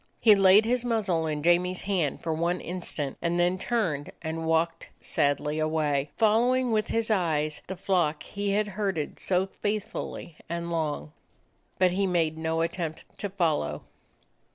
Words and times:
He 0.19 0.33
laid 0.33 0.65
his 0.65 0.83
muzzle 0.83 1.27
in 1.27 1.43
Jamie's 1.43 1.81
hand 1.81 2.23
for 2.23 2.33
one 2.33 2.59
instant, 2.59 3.17
and 3.21 3.39
then 3.39 3.59
turned 3.59 4.11
and 4.23 4.47
walked 4.47 4.89
sadly 4.99 5.59
away, 5.59 6.09
following 6.17 6.71
with 6.71 6.87
his 6.87 7.11
eyes 7.11 7.61
the 7.67 7.75
flock 7.75 8.23
he 8.23 8.49
had 8.49 8.69
herded 8.69 9.19
so 9.19 9.45
faithfully 9.45 10.37
and 10.49 10.71
long. 10.71 11.11
But 11.77 11.91
he 11.91 12.07
made 12.07 12.35
no 12.35 12.61
attempt 12.61 13.03
to 13.19 13.29
follow. 13.29 13.83